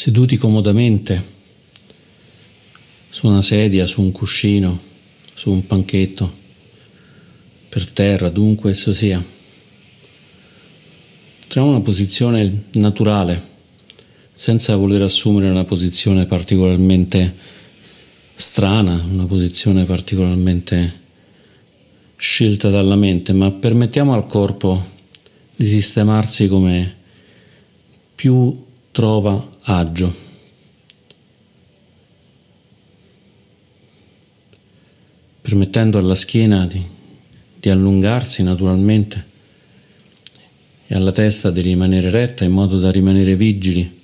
[0.00, 1.22] seduti comodamente
[3.10, 4.80] su una sedia, su un cuscino,
[5.34, 6.38] su un panchetto,
[7.68, 9.22] per terra, dunque esso sia.
[11.48, 13.42] Troviamo una posizione naturale,
[14.32, 17.36] senza voler assumere una posizione particolarmente
[18.36, 21.00] strana, una posizione particolarmente
[22.16, 24.82] scelta dalla mente, ma permettiamo al corpo
[25.54, 26.96] di sistemarsi come
[28.14, 30.28] più trova agio.
[35.40, 36.84] Permettendo alla schiena di,
[37.58, 39.28] di allungarsi naturalmente
[40.86, 43.98] e alla testa di rimanere retta in modo da rimanere vigili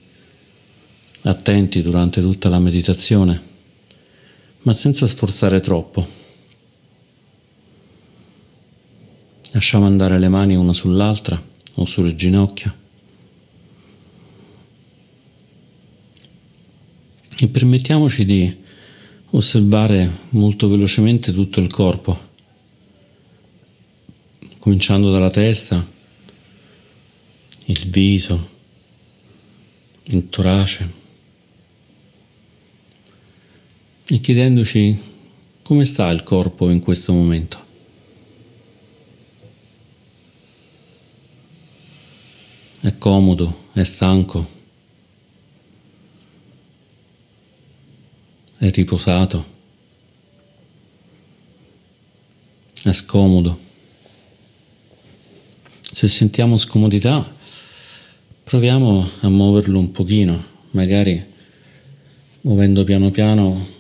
[1.23, 3.41] attenti durante tutta la meditazione,
[4.63, 6.07] ma senza sforzare troppo.
[9.51, 11.41] Lasciamo andare le mani una sull'altra
[11.75, 12.85] o sulle ginocchia
[17.39, 18.57] e permettiamoci di
[19.31, 22.19] osservare molto velocemente tutto il corpo,
[24.59, 25.87] cominciando dalla testa,
[27.67, 28.49] il viso,
[30.05, 31.05] il torace.
[34.09, 34.97] e chiedendoci
[35.63, 37.65] come sta il corpo in questo momento.
[42.81, 44.47] È comodo, è stanco,
[48.59, 49.45] è riposato,
[52.83, 53.59] è scomodo.
[55.91, 57.35] Se sentiamo scomodità,
[58.45, 61.25] proviamo a muoverlo un pochino, magari
[62.43, 63.75] muovendo piano piano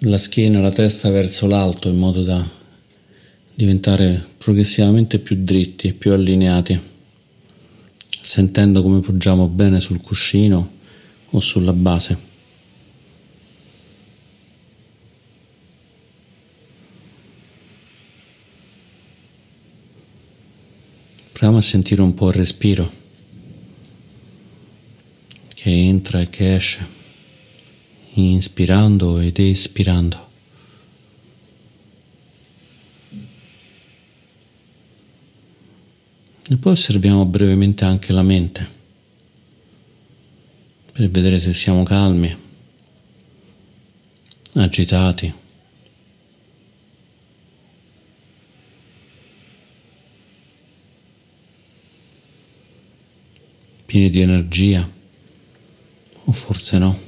[0.00, 2.44] la schiena la testa verso l'alto in modo da
[3.54, 6.78] diventare progressivamente più dritti, più allineati,
[8.20, 10.72] sentendo come poggiamo bene sul cuscino
[11.30, 12.25] o sulla base.
[21.36, 22.90] Proviamo a sentire un po' il respiro
[25.52, 26.86] che entra e che esce
[28.14, 30.28] inspirando ed espirando.
[36.48, 38.66] E poi osserviamo brevemente anche la mente
[40.90, 42.34] per vedere se siamo calmi,
[44.54, 45.44] agitati.
[53.96, 54.90] Pieni di energia
[56.24, 56.98] o forse no.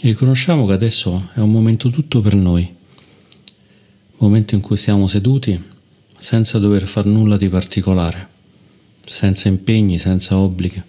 [0.00, 2.74] Riconosciamo che adesso è un momento tutto per noi,
[4.16, 5.62] momento in cui siamo seduti
[6.18, 8.28] senza dover far nulla di particolare,
[9.04, 10.82] senza impegni, senza obblighi,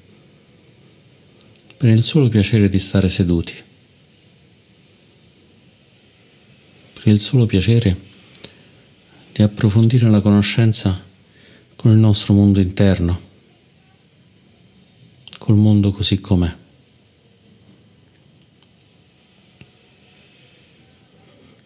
[1.77, 3.53] per il solo piacere di stare seduti,
[7.01, 7.97] per il solo piacere
[9.33, 11.03] di approfondire la conoscenza
[11.75, 13.19] con il nostro mondo interno,
[15.39, 16.55] col mondo così com'è.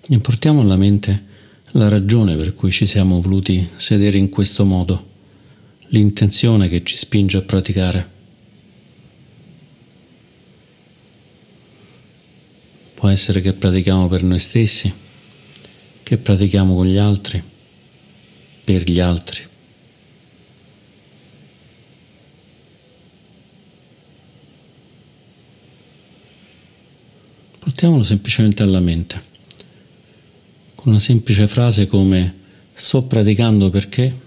[0.08, 1.26] E portiamo alla mente
[1.72, 5.14] la ragione per cui ci siamo voluti sedere in questo modo,
[5.88, 8.14] l'intenzione che ci spinge a praticare.
[12.94, 15.04] Può essere che pratichiamo per noi stessi,
[16.06, 17.42] che pratichiamo con gli altri,
[18.64, 19.42] per gli altri.
[27.58, 29.20] Portiamolo semplicemente alla mente
[30.84, 32.42] una semplice frase come
[32.72, 34.20] sto praticando perché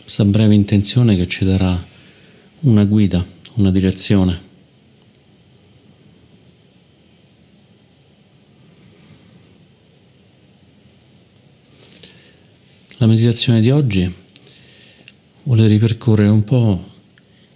[0.00, 1.86] questa breve intenzione che ci darà
[2.60, 3.22] una guida,
[3.56, 4.47] una direzione.
[13.08, 14.14] Meditazione di oggi
[15.44, 16.84] vuole ripercorrere un po'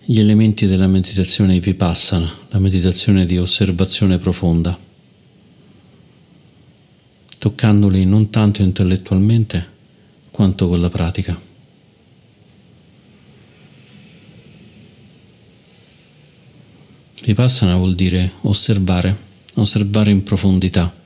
[0.02, 4.76] gli elementi della meditazione vipassana, la meditazione di osservazione profonda,
[7.38, 9.68] toccandoli non tanto intellettualmente
[10.30, 11.38] quanto con la pratica.
[17.22, 19.16] Vipassana vuol dire osservare,
[19.54, 21.01] osservare in profondità.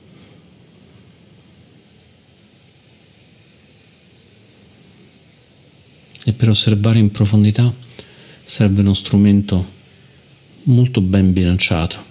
[6.28, 7.72] E per osservare in profondità
[8.42, 9.64] serve uno strumento
[10.64, 12.02] molto ben bilanciato.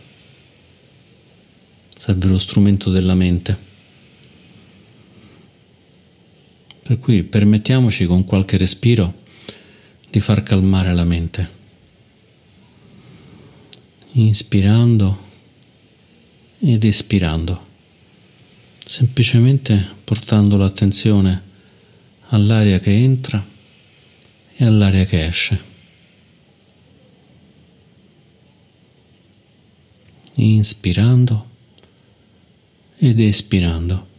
[1.97, 3.57] serve lo strumento della mente.
[6.81, 9.15] Per cui permettiamoci con qualche respiro
[10.09, 11.49] di far calmare la mente.
[14.13, 15.19] Inspirando
[16.59, 17.65] ed espirando,
[18.85, 21.41] semplicemente portando l'attenzione
[22.29, 23.53] all'aria che entra
[24.57, 25.73] e all'aria che esce.
[30.35, 31.49] Inspirando
[32.97, 34.13] ed espirando.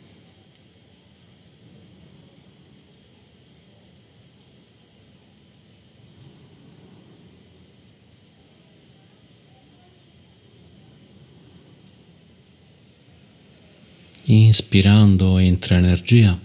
[14.29, 16.39] Inspirando entra energia,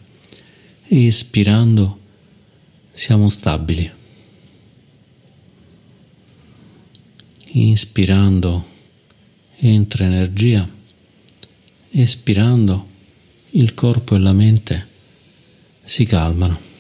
[0.88, 2.01] espirando
[2.92, 3.90] siamo stabili.
[7.54, 8.66] Inspirando
[9.58, 10.68] entra energia,
[11.92, 12.88] espirando
[13.52, 14.88] il corpo e la mente
[15.84, 16.71] si calmano.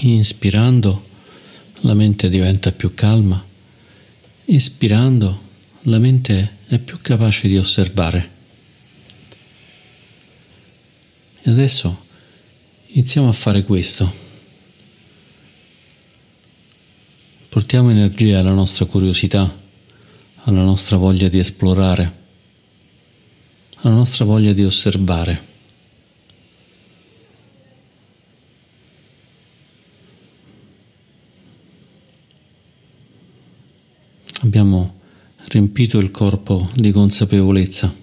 [0.00, 1.04] Inspirando
[1.80, 3.42] la mente diventa più calma,
[4.44, 5.42] espirando
[5.82, 8.30] la mente è più capace di osservare.
[11.42, 12.04] E adesso
[12.88, 14.12] iniziamo a fare questo.
[17.48, 19.50] Portiamo energia alla nostra curiosità,
[20.42, 22.18] alla nostra voglia di esplorare,
[23.76, 25.54] alla nostra voglia di osservare.
[34.56, 34.94] Abbiamo
[35.48, 37.94] riempito il corpo di consapevolezza,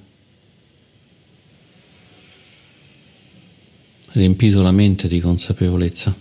[4.12, 6.16] riempito la mente di consapevolezza.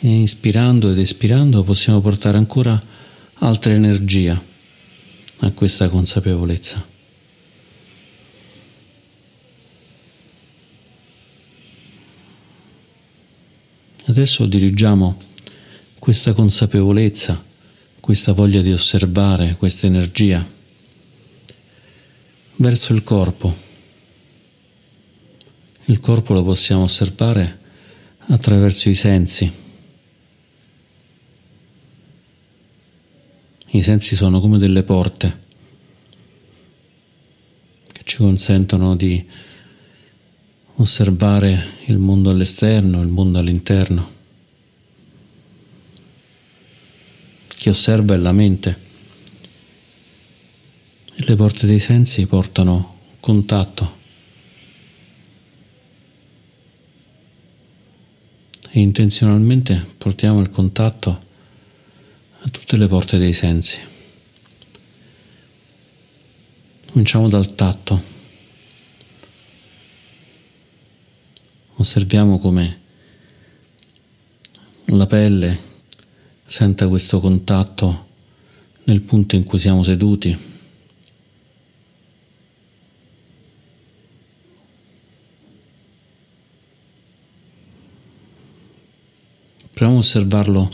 [0.00, 2.82] E inspirando ed espirando possiamo portare ancora
[3.34, 4.42] altra energia
[5.38, 6.91] a questa consapevolezza.
[14.04, 15.16] Adesso dirigiamo
[16.00, 17.40] questa consapevolezza,
[18.00, 20.44] questa voglia di osservare, questa energia
[22.56, 23.54] verso il corpo.
[25.84, 27.60] Il corpo lo possiamo osservare
[28.26, 29.50] attraverso i sensi.
[33.70, 35.40] I sensi sono come delle porte
[37.86, 39.24] che ci consentono di
[40.82, 44.10] osservare il mondo all'esterno, il mondo all'interno.
[47.48, 48.90] Chi osserva è la mente
[51.14, 54.00] le porte dei sensi portano contatto.
[58.74, 61.22] E intenzionalmente portiamo il contatto
[62.40, 63.78] a tutte le porte dei sensi.
[66.90, 68.11] Cominciamo dal tatto.
[71.82, 72.80] Osserviamo come
[74.84, 75.58] la pelle
[76.44, 78.06] senta questo contatto
[78.84, 80.38] nel punto in cui siamo seduti.
[89.72, 90.70] Proviamo a osservarlo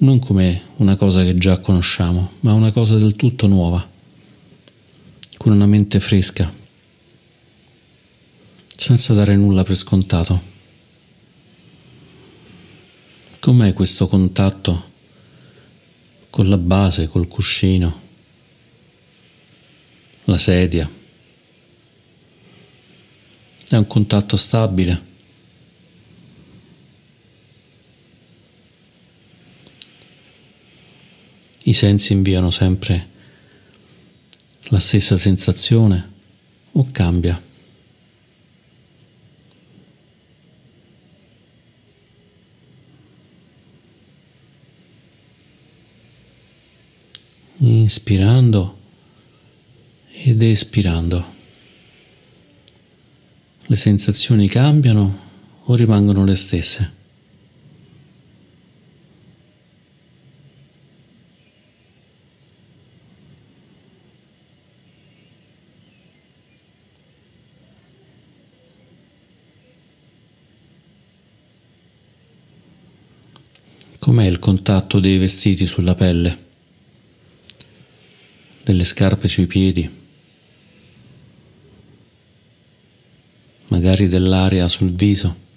[0.00, 3.88] non come una cosa che già conosciamo, ma una cosa del tutto nuova,
[5.36, 6.58] con una mente fresca
[8.80, 10.42] senza dare nulla per scontato.
[13.38, 14.92] Com'è questo contatto
[16.30, 18.00] con la base, col cuscino,
[20.24, 20.90] la sedia?
[23.68, 25.08] È un contatto stabile.
[31.64, 33.08] I sensi inviano sempre
[34.68, 36.12] la stessa sensazione
[36.72, 37.48] o cambia?
[47.62, 48.78] inspirando
[50.12, 51.38] ed espirando.
[53.66, 55.28] Le sensazioni cambiano
[55.64, 56.98] o rimangono le stesse.
[73.98, 76.49] Com'è il contatto dei vestiti sulla pelle?
[78.70, 79.90] Delle scarpe sui piedi,
[83.66, 85.48] magari dell'aria sul viso?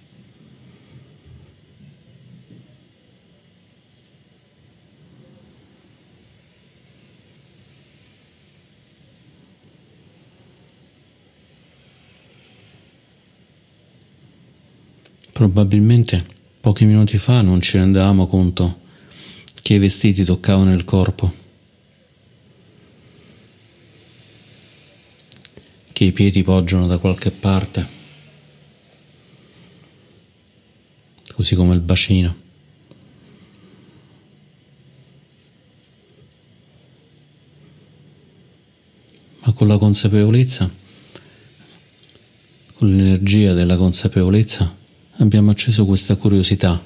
[15.34, 16.25] Probabilmente
[16.60, 18.79] pochi minuti fa non ci rendevamo conto
[19.62, 21.42] che i vestiti toccavano il corpo,
[26.03, 27.88] che i piedi poggiano da qualche parte,
[31.31, 32.41] così come il bacino.
[39.45, 40.69] Ma con la consapevolezza,
[42.74, 44.75] con l'energia della consapevolezza,
[45.17, 46.81] abbiamo acceso questa curiosità,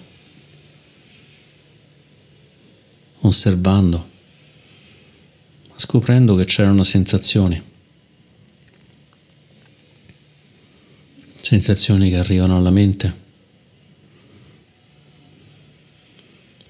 [3.21, 4.09] osservando,
[5.75, 7.75] scoprendo che c'erano sensazioni,
[11.47, 13.15] sensazioni che arrivano alla mente,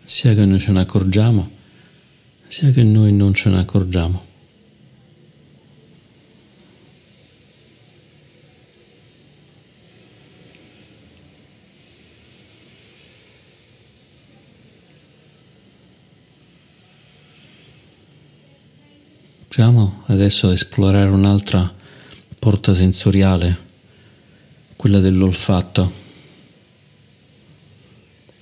[0.06, 1.50] sia che noi ce ne accorgiamo,
[2.48, 4.26] sia che noi non ce ne accorgiamo.
[19.48, 21.74] Proviamo adesso a esplorare un'altra
[22.38, 23.66] porta sensoriale,
[24.78, 25.92] quella dell'olfatto.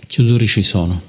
[0.06, 1.02] Che odori ci sono?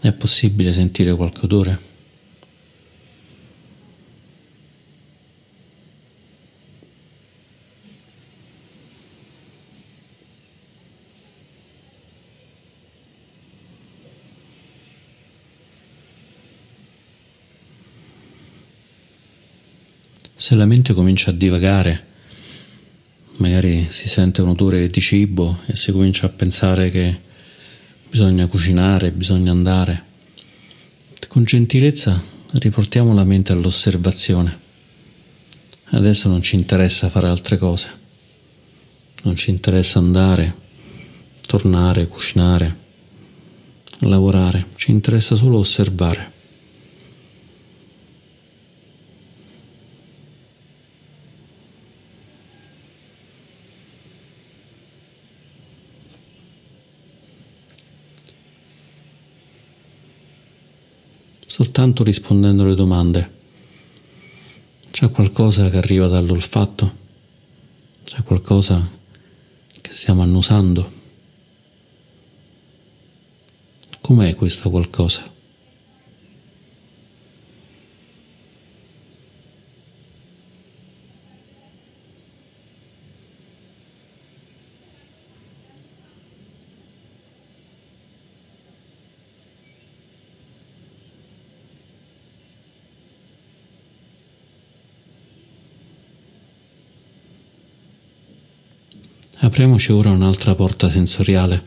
[0.00, 1.91] È possibile sentire qualche odore?
[20.52, 22.04] Se la mente comincia a divagare,
[23.36, 27.18] magari si sente un odore di cibo e si comincia a pensare che
[28.10, 30.04] bisogna cucinare, bisogna andare,
[31.28, 34.58] con gentilezza riportiamo la mente all'osservazione.
[35.84, 37.88] Adesso non ci interessa fare altre cose,
[39.22, 40.54] non ci interessa andare,
[41.46, 42.76] tornare, cucinare,
[44.00, 46.31] lavorare, ci interessa solo osservare.
[61.52, 63.30] Soltanto rispondendo alle domande.
[64.90, 66.96] C'è qualcosa che arriva dall'olfatto?
[68.04, 68.90] C'è qualcosa
[69.82, 70.90] che stiamo annusando?
[74.00, 75.30] Com'è questo qualcosa?
[99.62, 101.64] Apriamoci ora un'altra porta sensoriale,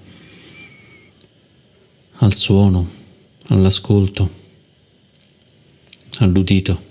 [2.15, 2.89] al suono,
[3.47, 4.29] all'ascolto,
[6.17, 6.81] all'udito.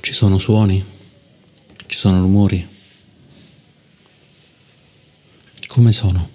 [0.00, 0.84] Ci sono suoni,
[1.86, 2.66] ci sono rumori.
[5.68, 6.30] Come sono?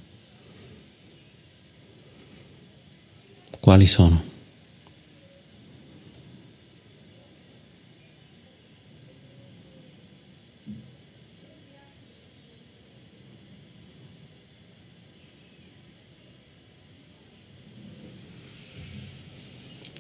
[3.60, 4.30] Quali sono?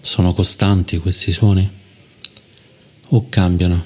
[0.04, 1.70] Sono costanti questi suoni
[3.10, 3.86] o cambiano?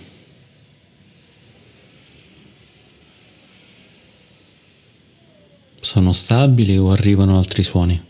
[5.81, 8.01] Sono stabili o arrivano altri suoni?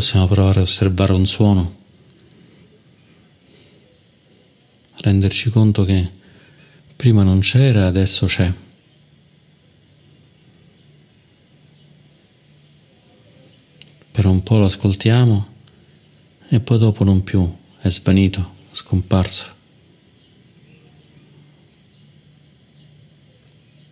[0.00, 1.76] Possiamo provare a osservare un suono,
[5.02, 6.10] renderci conto che
[6.96, 8.50] prima non c'era adesso c'è.
[14.10, 15.48] Per un po' lo ascoltiamo
[16.48, 19.54] e poi dopo non più, è svanito, scomparso.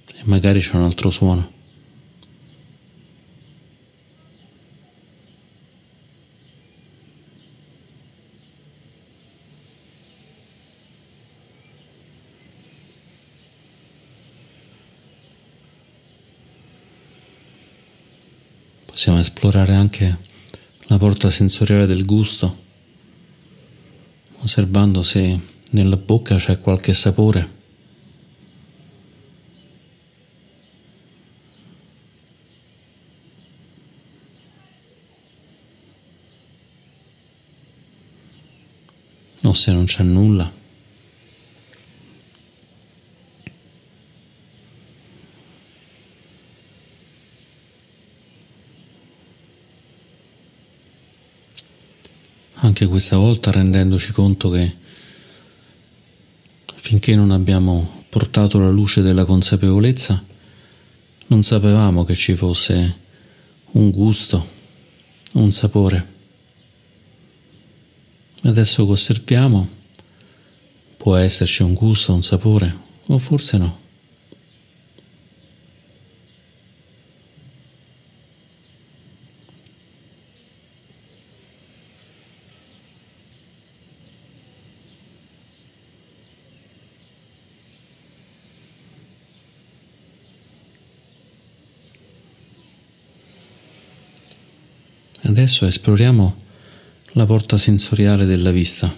[0.06, 1.57] E magari c'è un altro suono.
[18.98, 20.18] Possiamo esplorare anche
[20.88, 22.64] la porta sensoriale del gusto,
[24.40, 25.40] osservando se
[25.70, 27.48] nella bocca c'è qualche sapore.
[39.44, 40.67] O se non c'è nulla.
[52.60, 54.76] Anche questa volta rendendoci conto che
[56.74, 60.24] finché non abbiamo portato la luce della consapevolezza,
[61.26, 62.98] non sapevamo che ci fosse
[63.72, 64.46] un gusto,
[65.32, 66.16] un sapore.
[68.42, 69.68] Adesso che osserviamo,
[70.96, 72.76] può esserci un gusto, un sapore,
[73.08, 73.86] o forse no.
[95.48, 96.36] Adesso esploriamo
[97.12, 98.94] la porta sensoriale della vista.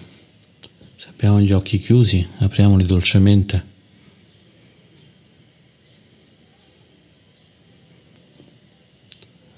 [0.97, 3.65] Se abbiamo gli occhi chiusi, apriamoli dolcemente.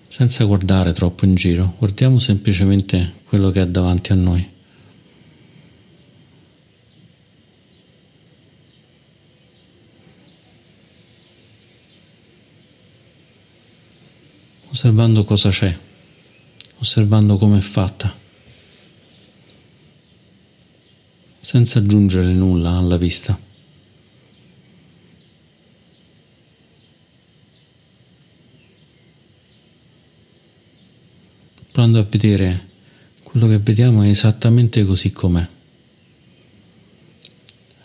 [0.06, 4.52] Senza guardare troppo in giro, guardiamo semplicemente quello che è davanti a noi.
[14.70, 15.76] osservando cosa c'è
[16.84, 18.14] osservando come è fatta,
[21.40, 23.40] senza aggiungere nulla alla vista.
[31.72, 32.70] Provando a vedere
[33.24, 35.48] quello che vediamo è esattamente così com'è,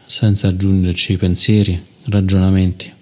[0.06, 2.96] senza aggiungerci pensieri, ragionamenti.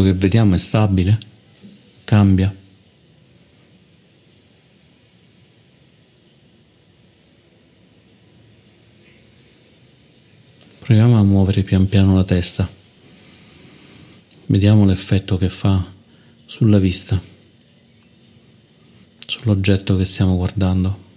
[0.00, 1.18] Quello che vediamo è stabile?
[2.04, 2.56] Cambia?
[10.78, 12.66] Proviamo a muovere pian piano la testa.
[14.46, 15.92] Vediamo l'effetto che fa
[16.46, 17.20] sulla vista,
[19.26, 21.09] sull'oggetto che stiamo guardando.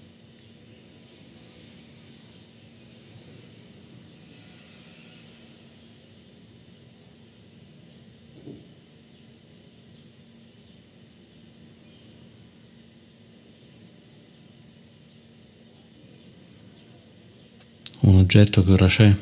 [18.33, 19.15] Un oggetto che ora c'è,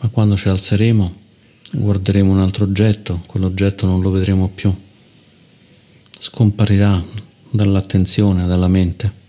[0.00, 1.22] ma quando ci alzeremo
[1.72, 4.72] guarderemo un altro oggetto, quell'oggetto non lo vedremo più,
[6.18, 7.02] scomparirà
[7.50, 9.22] dall'attenzione, dalla mente.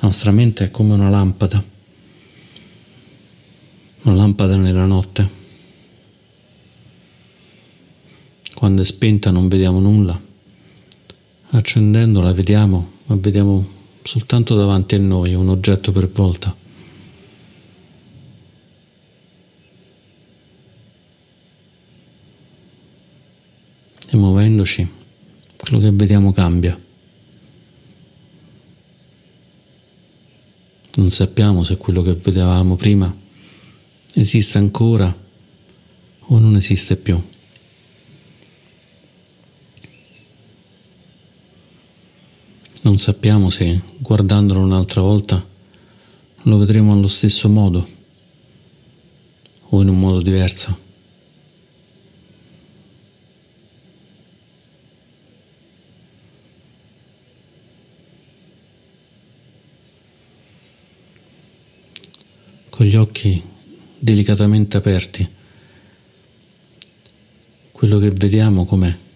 [0.00, 1.62] La nostra mente è come una lampada,
[4.02, 5.41] una lampada nella notte.
[8.62, 10.22] Quando è spenta non vediamo nulla.
[11.48, 13.68] Accendendola vediamo, ma vediamo
[14.04, 16.54] soltanto davanti a noi un oggetto per volta.
[24.08, 24.88] E muovendoci,
[25.56, 26.80] quello che vediamo cambia.
[30.94, 33.12] Non sappiamo se quello che vedevamo prima
[34.14, 35.12] esiste ancora
[36.20, 37.20] o non esiste più.
[42.84, 45.46] Non sappiamo se, guardandolo un'altra volta,
[46.42, 47.86] lo vedremo allo stesso modo
[49.68, 50.78] o in un modo diverso.
[62.68, 63.40] Con gli occhi
[63.96, 65.28] delicatamente aperti,
[67.70, 69.10] quello che vediamo com'è.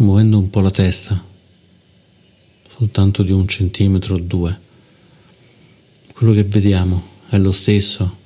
[0.00, 1.20] Muovendo un po' la testa,
[2.76, 4.60] soltanto di un centimetro o due,
[6.14, 8.16] quello che vediamo è lo stesso,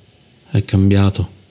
[0.51, 1.41] è cambiato.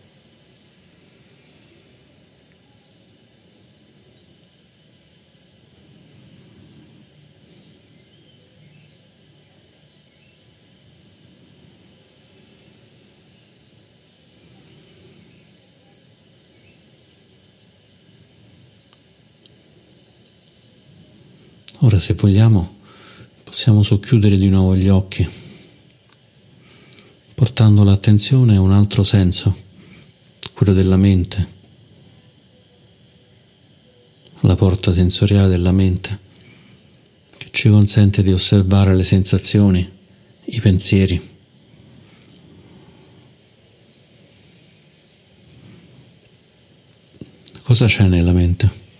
[21.84, 22.80] Ora se vogliamo
[23.44, 25.28] possiamo socchiudere di nuovo gli occhi,
[27.32, 29.56] portando l'attenzione a un altro senso,
[30.52, 31.46] quello della mente,
[34.40, 36.18] la porta sensoriale della mente,
[37.36, 39.88] che ci consente di osservare le sensazioni,
[40.46, 41.30] i pensieri.
[47.62, 48.91] Cosa c'è nella mente?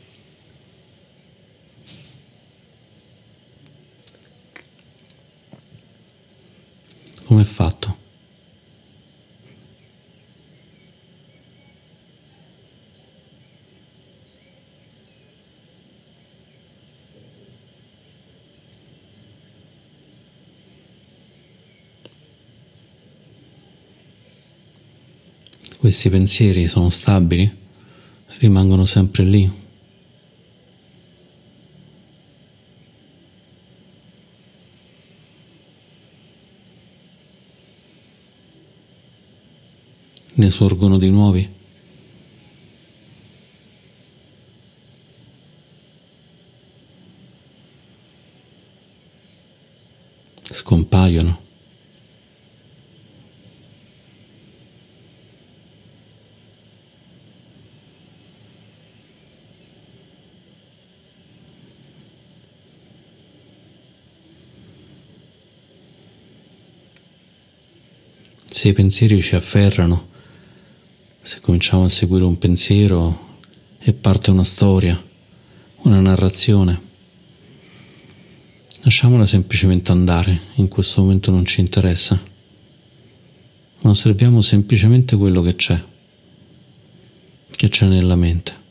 [7.32, 7.96] Come è fatto.
[25.78, 27.50] Questi pensieri sono stabili?
[28.38, 29.61] Rimangono sempre lì?
[40.42, 41.48] Ne sorgono di nuovi.
[50.50, 51.40] Scompaiono.
[68.44, 70.11] Se i pensieri ci afferrano,
[71.24, 73.38] se cominciamo a seguire un pensiero
[73.78, 75.00] e parte una storia,
[75.82, 76.80] una narrazione,
[78.80, 82.20] lasciamola semplicemente andare, in questo momento non ci interessa,
[83.82, 85.80] ma osserviamo semplicemente quello che c'è,
[87.50, 88.61] che c'è nella mente.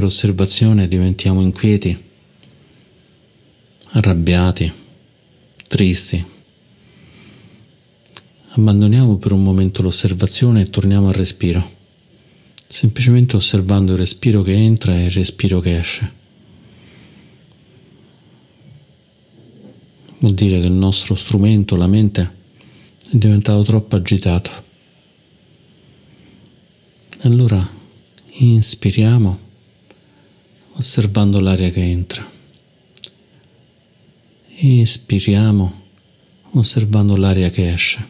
[0.00, 1.96] Durante l'osservazione diventiamo inquieti,
[3.92, 4.72] arrabbiati,
[5.68, 6.24] tristi.
[8.52, 11.78] Abbandoniamo per un momento l'osservazione e torniamo al respiro,
[12.66, 16.12] semplicemente osservando il respiro che entra e il respiro che esce.
[20.18, 22.32] Vuol dire che il nostro strumento, la mente,
[23.10, 24.50] è diventato troppo agitato.
[27.22, 27.78] Allora
[28.38, 29.48] inspiriamo
[30.80, 32.26] osservando l'aria che entra.
[34.56, 35.82] Espiriamo
[36.52, 38.08] osservando l'aria che esce.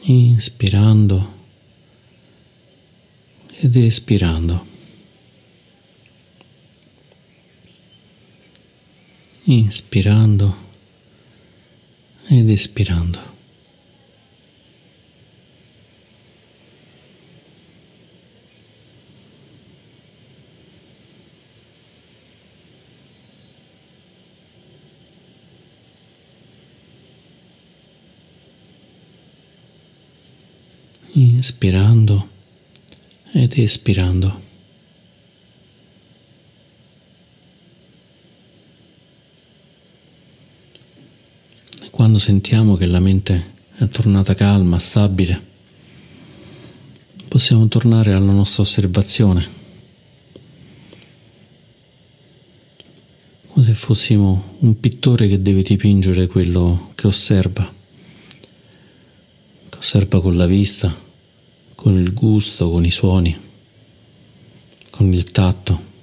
[0.00, 1.34] Inspirando
[3.60, 4.66] ed espirando.
[9.44, 10.56] Inspirando
[12.26, 13.35] ed espirando.
[31.18, 32.28] Inspirando
[33.32, 34.44] ed espirando.
[41.90, 45.42] quando sentiamo che la mente è tornata calma, stabile,
[47.26, 49.48] possiamo tornare alla nostra osservazione,
[53.48, 57.72] come se fossimo un pittore che deve dipingere quello che osserva,
[59.70, 61.04] che osserva con la vista
[61.76, 63.38] con il gusto, con i suoni,
[64.90, 65.94] con il tatto.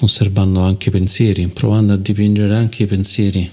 [0.00, 3.50] osservando anche i pensieri, provando a dipingere anche i pensieri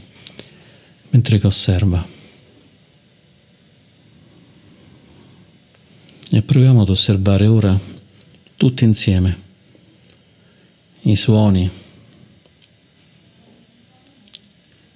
[1.09, 2.05] mentre che osserva.
[6.31, 7.79] E proviamo ad osservare ora
[8.55, 9.41] tutti insieme
[11.01, 11.69] i suoni,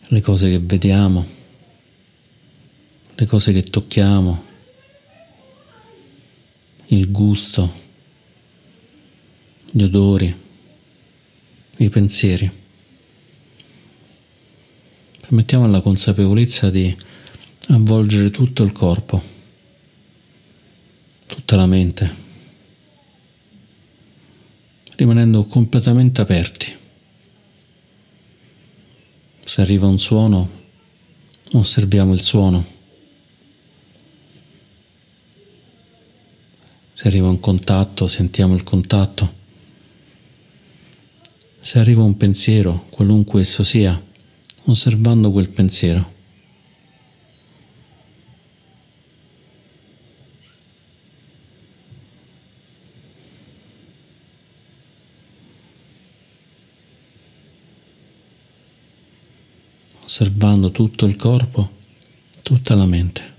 [0.09, 1.25] le cose che vediamo,
[3.19, 4.43] le cose che tocchiamo,
[6.87, 7.73] il gusto,
[9.71, 10.35] gli odori,
[11.77, 12.49] i pensieri.
[15.19, 16.95] Permettiamo alla consapevolezza di
[17.69, 19.35] avvolgere tutto il corpo
[21.25, 22.15] tutta la mente,
[24.95, 26.75] rimanendo completamente aperti.
[29.43, 30.49] Se arriva un suono,
[31.53, 32.76] osserviamo il suono.
[37.07, 39.33] Se arriva un contatto, sentiamo il contatto.
[41.57, 43.97] Se arriva un pensiero, qualunque esso sia,
[44.65, 46.15] osservando quel pensiero.
[60.03, 61.69] osservando tutto il corpo,
[62.41, 63.36] tutta la mente.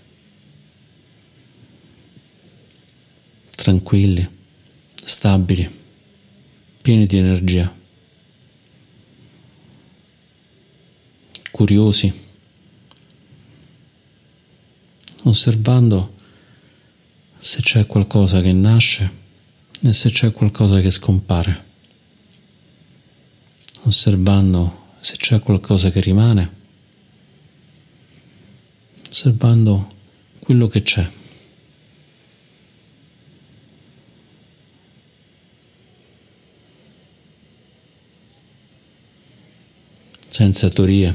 [3.69, 4.27] Tranquilli,
[5.05, 5.71] stabili,
[6.81, 7.71] pieni di energia,
[11.51, 12.11] curiosi,
[15.25, 16.15] osservando
[17.41, 19.13] se c'è qualcosa che nasce
[19.83, 21.65] e se c'è qualcosa che scompare,
[23.83, 26.57] osservando se c'è qualcosa che rimane
[29.11, 29.95] osservando
[30.39, 31.18] quello che c'è.
[40.39, 41.13] Senza teorie,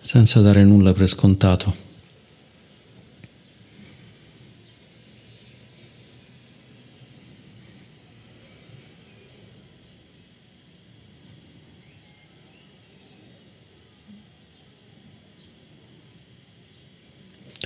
[0.00, 1.86] senza dare nulla per scontato.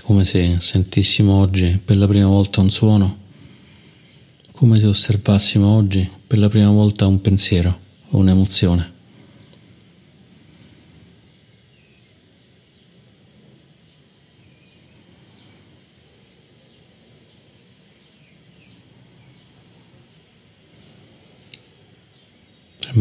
[0.03, 3.19] come se sentissimo oggi per la prima volta un suono,
[4.53, 7.79] come se osservassimo oggi per la prima volta un pensiero
[8.11, 9.02] o un'emozione.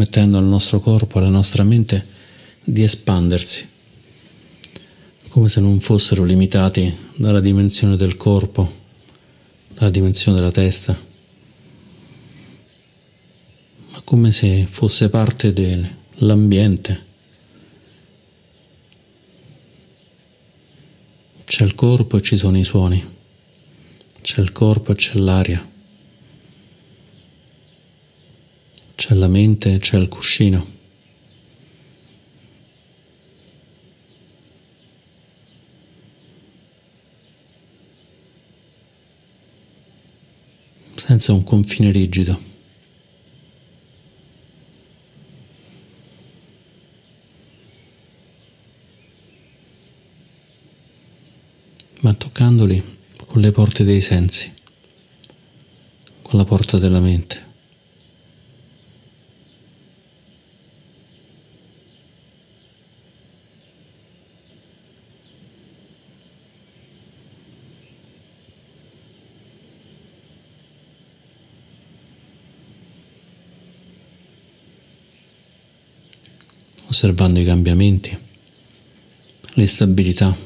[0.02, 2.04] Permettendo al nostro corpo, alla nostra mente
[2.64, 3.70] di espandersi
[5.28, 8.70] come se non fossero limitati dalla dimensione del corpo,
[9.68, 11.00] dalla dimensione della testa,
[13.92, 17.10] ma come se fosse parte dell'ambiente.
[21.44, 23.02] C'è il corpo e ci sono i suoni,
[24.20, 25.71] c'è il corpo e c'è l'aria,
[29.04, 30.80] c'è la mente c'è il cuscino.
[40.94, 42.40] senza un confine rigido.
[52.02, 54.52] ma toccandoli con le porte dei sensi,
[56.22, 57.51] con la porta della mente.
[77.02, 78.16] Osservando i cambiamenti,
[79.54, 80.36] l'instabilità,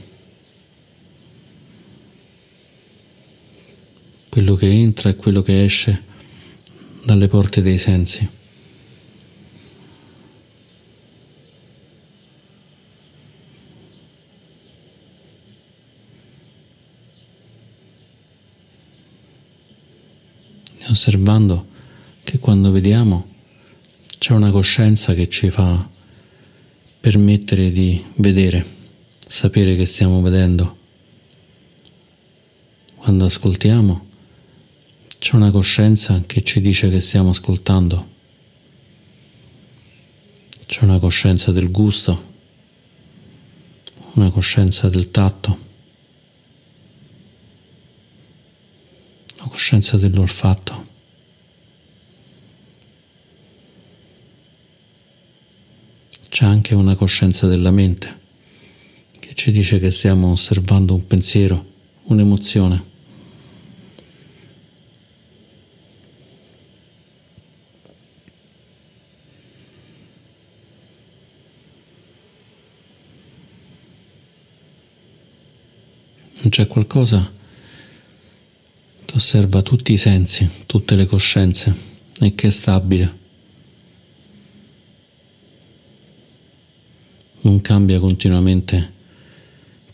[4.30, 6.02] quello che entra e quello che esce
[7.04, 8.34] dalle porte dei sensi.
[20.88, 21.66] osservando
[22.22, 23.26] che quando vediamo
[24.18, 25.94] c'è una coscienza che ci fa
[27.06, 28.66] permettere di vedere,
[29.16, 30.76] sapere che stiamo vedendo.
[32.96, 34.08] Quando ascoltiamo
[35.16, 38.08] c'è una coscienza che ci dice che stiamo ascoltando,
[40.66, 42.34] c'è una coscienza del gusto,
[44.14, 45.58] una coscienza del tatto,
[49.38, 50.94] una coscienza dell'olfatto.
[56.36, 58.20] C'è anche una coscienza della mente
[59.18, 61.64] che ci dice che stiamo osservando un pensiero,
[62.02, 62.84] un'emozione.
[76.42, 77.32] Non c'è qualcosa
[79.06, 81.74] che osserva tutti i sensi, tutte le coscienze
[82.20, 83.24] e che è stabile.
[87.46, 88.92] Non cambia continuamente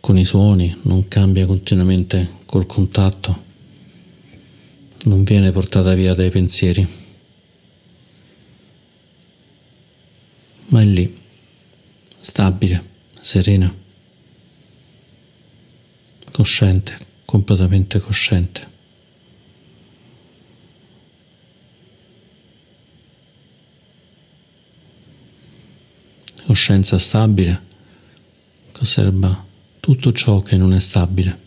[0.00, 3.42] con i suoni, non cambia continuamente col contatto,
[5.04, 6.88] non viene portata via dai pensieri,
[10.68, 11.14] ma è lì,
[12.20, 12.82] stabile,
[13.20, 13.70] serena
[16.30, 18.71] cosciente, completamente cosciente.
[26.52, 27.62] Coscienza stabile
[28.72, 29.42] che osserva
[29.80, 31.38] tutto ciò che non è stabile.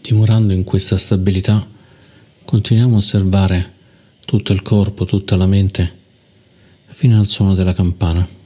[0.00, 1.62] Dimorando in questa stabilità,
[2.42, 3.74] Continuiamo a osservare
[4.24, 5.98] tutto il corpo, tutta la mente,
[6.86, 8.37] fino al suono della campana.